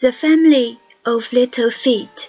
[0.00, 2.28] The family of little feet.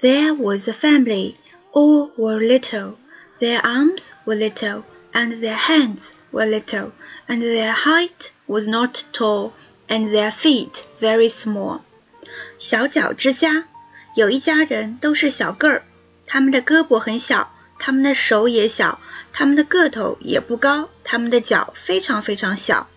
[0.00, 1.36] There was a family.
[1.72, 2.96] All were little.
[3.40, 6.92] Their arms were little, and their hands were little,
[7.26, 9.52] and their height was not tall,
[9.88, 11.80] and their feet very small.
[12.58, 13.64] 小脚之家，
[14.14, 15.82] 有一家人都是小个儿，
[16.26, 19.00] 他们的胳膊很小，他们的手也小，
[19.32, 22.88] 他们的个头也不高，他们的脚非常非常小。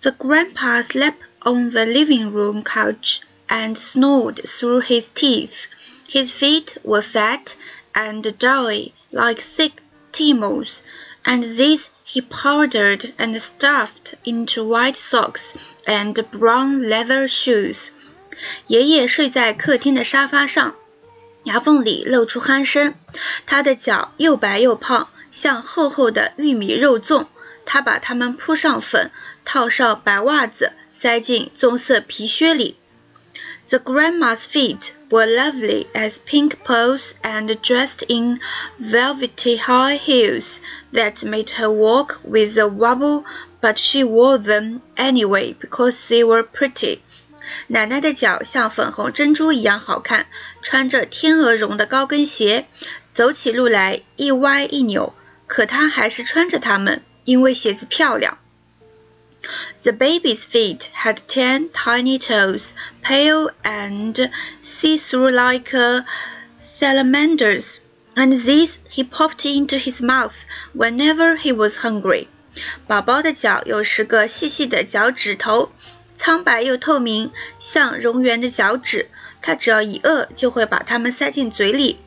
[0.00, 5.66] The grandpa slept on the living room couch and snored through his teeth.
[6.06, 7.56] His feet were fat
[7.94, 9.82] and doughy like thick
[10.12, 10.82] Timos,
[11.24, 15.54] and these he powdered and stuffed into white socks
[15.86, 17.90] and brown leather shoes.
[18.66, 20.74] 爷爷睡在客厅的沙发上，
[21.44, 22.94] 牙缝里露出鼾声。
[23.46, 27.26] 他的脚又白又胖，像厚厚的玉米肉粽。
[27.66, 29.12] 他把它们铺上粉，
[29.44, 30.72] 套上白袜子。
[30.94, 32.76] 塞进棕色皮靴里。
[33.68, 38.40] The grandma's feet were lovely as pink pearls and dressed in
[38.80, 40.58] velvety high heels
[40.92, 43.22] that made her walk with a wobble,
[43.60, 46.98] but she wore them anyway because they were pretty.
[47.68, 50.26] 奶奶的脚像粉红珍珠一样好看，
[50.62, 52.66] 穿着天鹅绒的高跟鞋，
[53.14, 55.14] 走起路来一歪一扭，
[55.46, 58.38] 可她还是穿着它们，因为鞋子漂亮。
[59.82, 64.30] the baby's feet had ten tiny toes, pale and
[64.62, 66.04] see-through like a
[66.58, 67.80] salamander's,
[68.14, 70.34] and these he popped into his mouth
[70.74, 72.28] whenever he was hungry.
[72.86, 75.70] 宝宝的脚有十个细细的脚趾头，
[76.16, 79.08] 苍白又透明，像蝾螈的脚趾。
[79.42, 81.98] 他只要一饿，就会把它们塞进嘴里。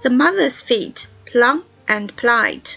[0.00, 2.76] The mother's feet, plump and pliant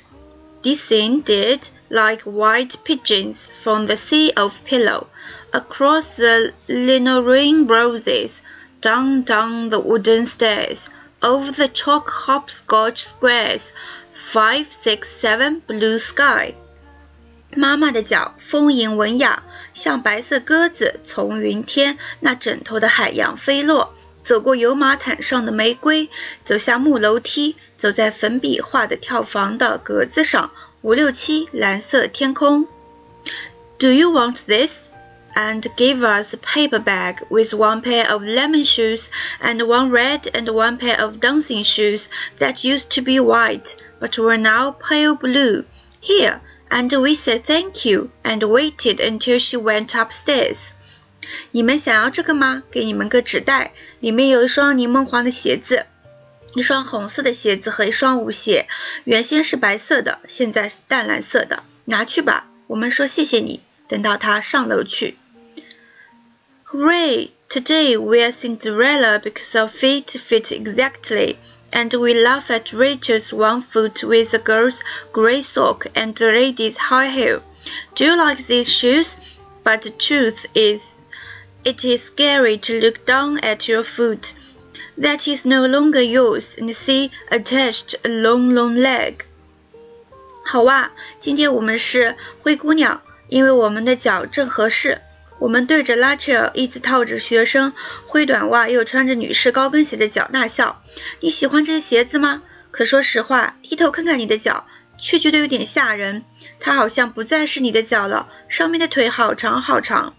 [0.64, 5.08] descended like white pigeons from the sea of pillow,
[5.52, 8.42] across the linoleum roses,
[8.82, 10.90] down down the wooden stairs,
[11.22, 13.74] over the chalk hopscotch squares,
[14.14, 16.56] five, six, seven, blue sky.
[17.54, 19.44] 妈妈的脚丰盈文雅，
[19.74, 23.94] 像白色鸽子从云天那枕头的海洋飞落，
[24.24, 26.10] 走过油马毯上的玫瑰，
[26.46, 30.52] 走下木楼梯，走在粉笔画的跳房的格子上。
[30.86, 32.68] 五六七蓝色天空。
[33.78, 34.90] Do you want this?
[35.34, 39.06] And give us a paper bag with one pair of lemon shoes
[39.40, 42.08] and one red and one pair of dancing shoes
[42.40, 45.64] that used to be white but were now pale blue.
[46.02, 50.72] Here, and we said thank you and waited until she went upstairs.
[51.52, 52.64] 你们想要这个吗？
[52.70, 53.72] 给你们个纸袋，
[54.02, 55.86] 里面有一双柠檬黄的鞋子。
[56.56, 58.68] 一双红色的鞋子和一双舞鞋，
[59.04, 61.64] 原先是白色的，现在是淡蓝色的。
[61.86, 63.62] 拿去吧，我们说谢谢你。
[63.88, 65.18] 等到他上楼去。
[66.66, 67.32] Hooray!
[67.50, 71.36] Today we are Cinderella because our feet fit exactly,
[71.72, 74.80] and we laugh at Rachel's one foot with the girl's
[75.12, 77.42] grey sock and the lady's high heel.
[77.96, 79.18] Do you like these shoes?
[79.66, 80.82] But the truth is,
[81.66, 84.34] it is scary to look down at your foot
[84.99, 89.15] That is no longer yours and see attached a long, long leg.
[90.45, 95.01] 好哇，今天我们是灰姑娘，因为我们的脚正合适。
[95.39, 97.75] 我们对着拉切尔一直套着学生
[98.07, 100.83] 灰短袜又穿着女士高跟鞋的脚大笑。
[101.21, 102.43] 你喜欢这些鞋子吗？
[102.71, 104.67] 可说实话，低头看看你的脚，
[104.99, 106.25] 却觉得有点吓人。
[106.59, 110.15] 它好像不再是你的脚了，上面的腿好长好长。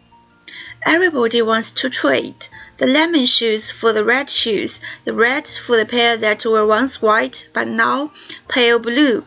[0.86, 2.36] Everybody wants to trade
[2.79, 7.01] the lemon shoes for the red shoes, the red for the pair that were once
[7.01, 8.11] white but now
[8.49, 9.25] pale blue,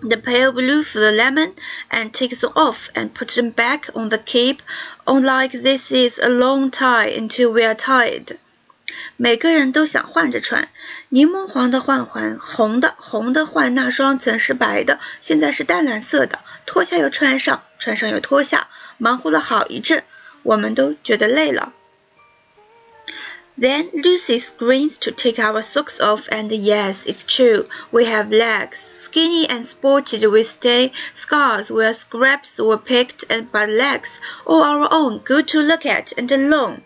[0.00, 1.52] the pale blue for the lemon,
[1.90, 4.62] and take them off and put them back on the cape
[5.06, 8.36] on like this is a long tie until we are tired.
[9.16, 10.68] 每个人都想换着穿，
[11.08, 18.68] 柠檬黄的换换红的，红的换那双曾是白的，现在是淡蓝色的，脱下又穿上，穿上又脱下，
[18.98, 20.02] 忙活了好一阵。
[20.42, 21.72] 我们都觉得累了。
[23.59, 28.77] Then Lucy screams to take our socks off, and yes, it's true, we have legs,
[28.77, 34.87] skinny and spotted with stay scars where scraps were picked, and but legs all our
[34.91, 36.81] own, good to look at and long.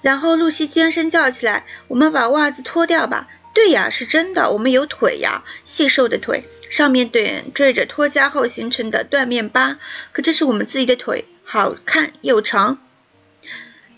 [0.00, 9.78] 然后露西尖声叫起来：“我们把袜子脱掉吧！”对呀，是真的，我们有腿呀，细瘦的腿，上面点缀着脱痂后形成的断面疤。
[10.10, 11.26] 可这是我们自己的腿。
[11.44, 12.78] 好看又长。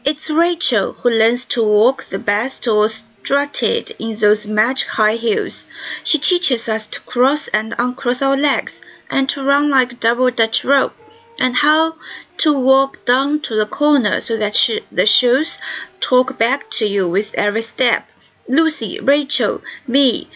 [0.06, 5.66] It's Rachel who learns to walk the best or strutted in those magic high heels.
[6.02, 10.62] She teaches us to cross and uncross our legs and to run like double Dutch
[10.62, 10.94] rope
[11.38, 11.94] and how
[12.36, 15.56] to walk down to the corner so that the shoes
[16.00, 18.06] talk back to you with every step.
[18.46, 20.28] Lucy, Rachel, me,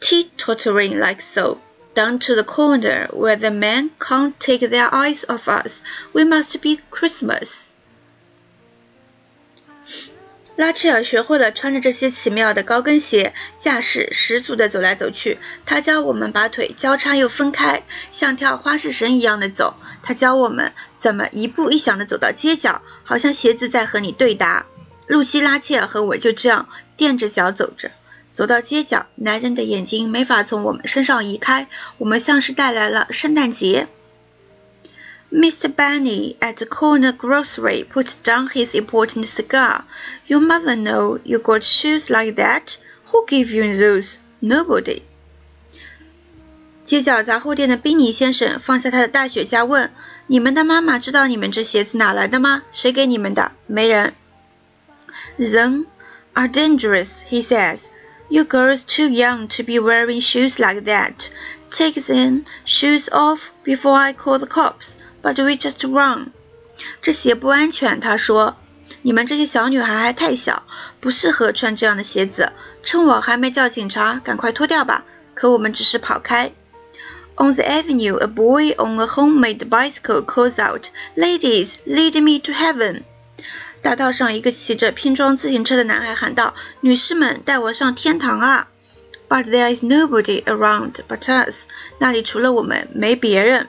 [0.00, 1.60] teetottering like so,
[1.94, 5.82] down to the corner where the men can't take their eyes off us.
[6.12, 7.70] We must be Christmas.
[10.56, 15.38] 拉切尔学会了穿着这些奇妙的高跟鞋，架势十足地走来走去。
[15.66, 19.74] 他教我们把腿交叉又分开，像跳花式绳一样的走。
[20.02, 24.66] 他教我们怎么一步一响地走到街角，好像鞋子在和你对答。
[25.08, 27.90] 露西·拉切尔和我就这样垫着脚走着，
[28.32, 31.66] 走到街角，男人的眼睛没法从我们身上移开，
[31.98, 33.88] 我们像是带来了圣诞节。
[35.33, 35.67] Mr.
[35.73, 39.83] Benny at the corner grocery put down his important cigar.
[40.27, 42.77] Your mother know you got shoes like that?
[43.11, 44.17] Who gave you those?
[44.41, 45.03] Nobody.
[46.83, 52.63] 街角杂货店的宾尼先生放下他的大雪茄，问：“你们的妈妈知道你们这鞋子哪来的吗？
[52.71, 54.15] 谁给你们的？”没人。
[55.37, 55.85] Then
[56.33, 57.81] are dangerous, he says.
[58.29, 61.29] You girls too young to be wearing shoes like that.
[61.69, 64.93] Take them shoes off before I call the cops.
[65.24, 66.32] But we just run。
[67.00, 68.56] 这鞋不安全，他说。
[69.00, 70.64] 你们这些小女孩还太小，
[71.00, 72.52] 不适合穿这样的鞋子。
[72.82, 75.04] 趁我还没叫警察，赶快脱掉吧。
[75.32, 76.52] 可我们只是跑开。
[77.36, 83.02] On the avenue, a boy on a homemade bicycle calls out, "Ladies, lead me to heaven."
[83.80, 88.68] 大道上，一个骑着拼装自行车的男孩喊道：“女士们，带我上天堂啊！”
[89.28, 91.66] But there is nobody around but us。
[91.98, 93.68] 那里除了我们，没别人。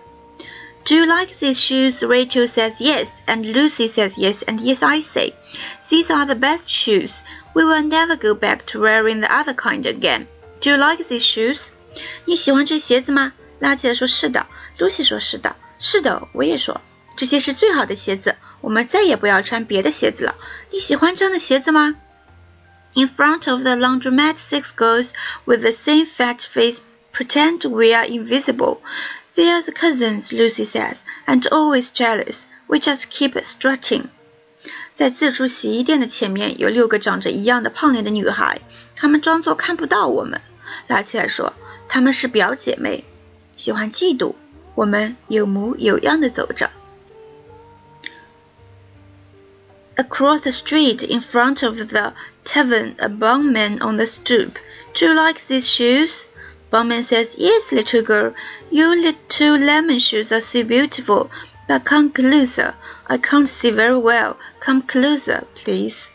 [0.85, 2.03] Do you like these shoes?
[2.03, 5.35] Rachel says yes, and Lucy says yes, and yes, I say.
[5.89, 7.21] These are the best shoes.
[7.55, 10.27] We will never go back to wearing the other kind again.
[10.61, 11.69] Do you like these shoes?
[12.25, 13.33] 你喜欢这鞋子吗？
[13.59, 14.47] 拉切说是的，
[14.79, 16.81] Lucy 说是的，是的，我也说，
[17.17, 20.37] 这些是最好的鞋子，我们再也不要穿别的鞋子了。
[20.71, 21.97] 你喜欢这样的鞋子吗？
[22.95, 25.13] In front of the laundromat, six girls
[25.45, 26.81] with the same fat face
[27.13, 28.79] pretend we are invisible.
[29.37, 32.45] They're the cousins, Lucy says, and always jealous.
[32.67, 34.09] We just keep strutting.
[34.95, 38.61] 在自助洗衣店的前面有六个长着一样的胖脸的女孩，
[38.97, 40.41] 她们装作看不到我们。
[40.89, 41.55] 拉起来说，
[41.89, 43.05] 她们是表姐妹，
[43.57, 44.35] 喜欢嫉妒。
[44.75, 46.71] 我们有模有样的走着。
[49.97, 52.15] Across the street in front of the
[52.45, 54.53] tavern, a bowman on the stoop.
[54.95, 56.25] Do you like these shoes?
[56.72, 58.34] Bum man says, Yes, little girl,
[58.70, 61.30] your little lemon shoes are so beautiful,
[61.68, 62.74] but come closer.
[63.08, 64.38] I can't see very well.
[64.60, 66.10] Come closer, please.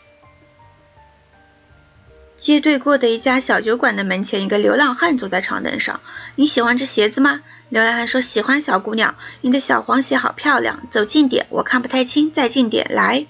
[2.35, 6.01] 街对过的一家小酒馆的门前，一个流浪汉坐在长凳上。
[6.35, 7.41] 你喜欢这鞋子吗？
[7.69, 10.87] 流浪汉说：“喜欢，小姑娘，你的小黄鞋好漂亮。
[10.89, 13.27] 走近点，我看不太清，再近点，来。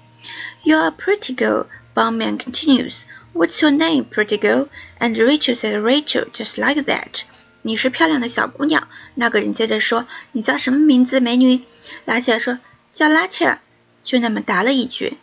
[0.64, 3.02] ”You're a pretty girl, bum man continues.
[3.34, 4.68] What's your name, pretty girl?
[5.01, 7.23] And Rachel said Rachel, just like that.
[7.63, 8.89] 你是漂亮的小姑娘。
[9.15, 11.63] 那个人接着说，你叫什么名字，美女？
[12.05, 12.59] 拉切尔说，
[12.93, 13.61] 叫拉切尔。
[14.05, 15.19] 就那么答了一句。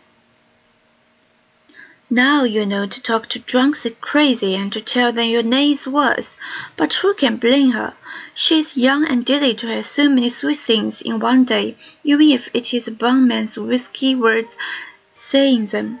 [2.08, 5.86] Now you know to talk to drunks is crazy and to tell them your name's
[5.86, 6.36] worse.
[6.76, 7.94] But who can blame her?
[8.36, 12.50] She's young and dizzy to have so many sweet things in one day, even if
[12.52, 14.56] it is a bondman's whiskey words
[15.10, 16.00] saying them.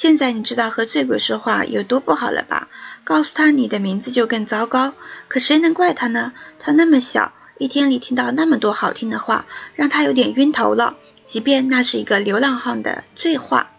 [0.00, 2.68] 现在你知道和醉鬼说话有多不好了吧？
[3.02, 4.94] 告诉他你的名字就更糟糕。
[5.26, 6.32] 可谁能怪他呢？
[6.60, 10.96] 他那么小，一天里听到那么多好听的话，让他有点晕头了。
[11.26, 13.72] 即便那是一个流浪汉的醉话。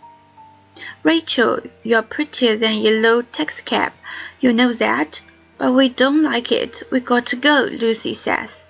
[1.03, 3.91] Rachel, you're prettier than yellow taxicab.
[4.41, 5.19] You know that,
[5.57, 6.83] but we don't like it.
[6.89, 7.69] We got to go.
[7.69, 8.63] Lucy says.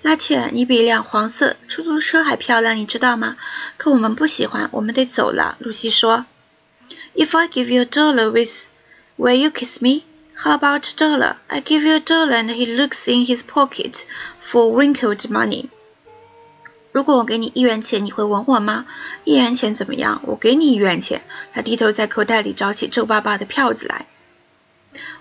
[0.00, 3.36] 拉切尔，你比一辆黄色出租车还漂亮，你知道吗？
[3.76, 5.58] 可我们不喜欢，我们得走了。
[5.58, 6.24] 露西说。
[7.15, 8.67] If I give you a dollar with
[9.17, 10.03] will you kiss me?
[10.35, 11.35] How about a dollar?
[11.49, 14.05] I give you a dollar and he looks in his pocket
[14.39, 15.69] for wrinkled money.
[16.91, 18.85] 如果我给你一元钱，你会吻我吗？
[19.23, 20.21] 一元钱怎么样？
[20.25, 21.21] 我给你一元钱。
[21.53, 24.07] 他低头在口袋里找起皱巴巴的票子来。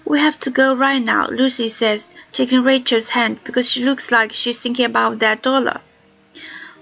[0.04, 4.32] We have to go right now, Lucy says, taking Rachel's hand because she looks like
[4.32, 5.80] she's thinking about that dollar.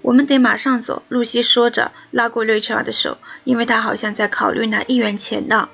[0.02, 5.68] 我们得马上走。”露西说着，拉过瑞查的手，因为他好像在考虑拿一元钱呢。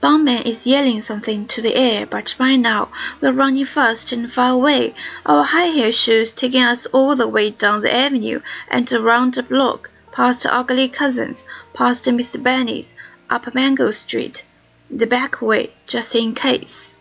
[0.00, 2.88] Bum man is yelling something to the air, but by now
[3.20, 4.92] we're running fast and far away,
[5.24, 9.42] our high heel shoes taking us all the way down the avenue and around the
[9.42, 12.40] block, past ugly cousins, past Mr.
[12.40, 12.92] Benny's,
[13.28, 14.44] up Mango Street,
[14.88, 16.92] the back way, just in case.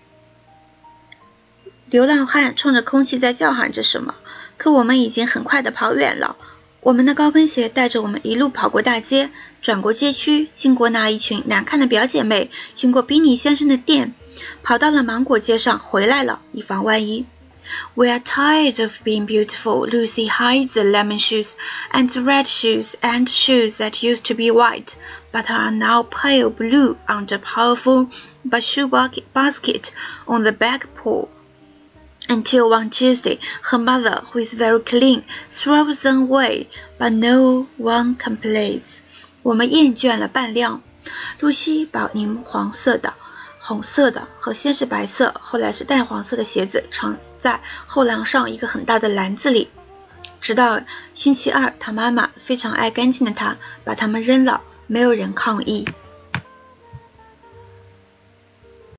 [1.92, 4.16] 流浪汉冲着空气在叫喊着什么。
[4.58, 6.38] 可我们已经很快地跑远了。
[6.82, 9.32] 我们的高跟鞋带着我们一路跑过大街，
[9.62, 14.14] 转过街区，经过那一群难看的表姐妹，经过比尼先生的店，
[14.62, 17.26] 跑到了芒果街上，回来了，以防万一。
[17.96, 19.88] We are tired of being beautiful.
[19.90, 21.54] Lucy hides the lemon shoes
[21.92, 24.94] and red shoes and shoes that used to be white
[25.32, 28.10] but are now pale blue under powerful
[28.62, 29.92] shoe basket
[30.28, 31.30] on the back porch.
[32.28, 36.68] Until one Tuesday, her mother, who is very clean, throws them away,
[36.98, 38.82] but no one complains.
[39.44, 40.82] 我们厌倦了扮靓。
[41.40, 43.14] 露西把柠黄色的、
[43.60, 49.68] 红色的和先是白色，后来是淡黄色的鞋子藏在后廊上一个很大的篮子里。
[50.42, 50.82] 直到
[51.14, 55.86] 星期二，他妈妈非常爱干净的她把它们扔了，没有人抗议。